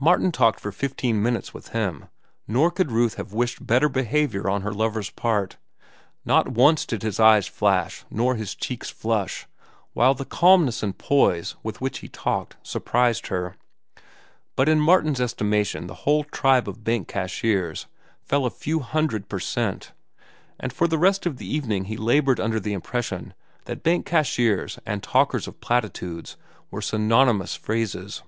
[0.00, 2.06] Martin talked for fifteen minutes with him,
[2.48, 5.58] nor could Ruth have wished better behavior on her lover's part.
[6.24, 9.46] Not once did his eyes flash nor his cheeks flush,
[9.92, 13.54] while the calmness and poise with which he talked surprised her.
[14.56, 17.86] But in Martin's estimation the whole tribe of bank cashiers
[18.24, 19.92] fell a few hundred per cent,
[20.58, 23.34] and for the rest of the evening he labored under the impression
[23.66, 26.36] that bank cashiers and talkers of platitudes
[26.72, 28.24] were synonymous phrases.